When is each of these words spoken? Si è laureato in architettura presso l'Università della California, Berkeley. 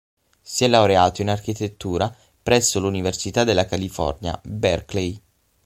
Si 0.41 0.63
è 0.63 0.67
laureato 0.67 1.21
in 1.21 1.29
architettura 1.29 2.11
presso 2.41 2.79
l'Università 2.79 3.43
della 3.43 3.67
California, 3.67 4.41
Berkeley. 4.43 5.21